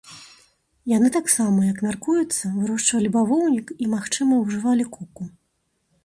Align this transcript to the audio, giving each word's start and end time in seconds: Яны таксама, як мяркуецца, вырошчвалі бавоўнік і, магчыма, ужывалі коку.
Яны 0.91 1.09
таксама, 1.17 1.59
як 1.73 1.77
мяркуецца, 1.87 2.49
вырошчвалі 2.61 3.11
бавоўнік 3.17 3.67
і, 3.75 3.85
магчыма, 3.93 4.39
ужывалі 4.47 4.87
коку. 4.97 5.29